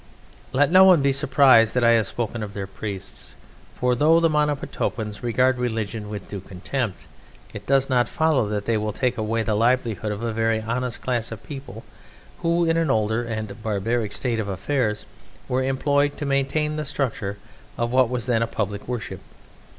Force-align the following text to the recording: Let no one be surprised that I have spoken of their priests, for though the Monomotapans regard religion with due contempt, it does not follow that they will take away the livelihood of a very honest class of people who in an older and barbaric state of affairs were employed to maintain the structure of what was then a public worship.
Let 0.51 0.71
no 0.71 0.83
one 0.83 1.03
be 1.03 1.13
surprised 1.13 1.75
that 1.75 1.83
I 1.83 1.91
have 1.91 2.07
spoken 2.07 2.41
of 2.41 2.55
their 2.55 2.65
priests, 2.65 3.35
for 3.75 3.93
though 3.93 4.19
the 4.19 4.31
Monomotapans 4.31 5.21
regard 5.21 5.59
religion 5.59 6.09
with 6.09 6.27
due 6.27 6.39
contempt, 6.39 7.05
it 7.53 7.67
does 7.67 7.87
not 7.87 8.09
follow 8.09 8.49
that 8.49 8.65
they 8.65 8.77
will 8.77 8.93
take 8.93 9.15
away 9.19 9.43
the 9.43 9.53
livelihood 9.53 10.11
of 10.11 10.23
a 10.23 10.33
very 10.33 10.59
honest 10.63 11.01
class 11.01 11.31
of 11.31 11.43
people 11.43 11.83
who 12.39 12.65
in 12.65 12.77
an 12.77 12.89
older 12.89 13.23
and 13.23 13.61
barbaric 13.61 14.11
state 14.11 14.39
of 14.39 14.47
affairs 14.47 15.05
were 15.47 15.61
employed 15.61 16.17
to 16.17 16.25
maintain 16.25 16.77
the 16.77 16.83
structure 16.85 17.37
of 17.77 17.91
what 17.91 18.09
was 18.09 18.25
then 18.25 18.41
a 18.41 18.47
public 18.47 18.87
worship. 18.87 19.19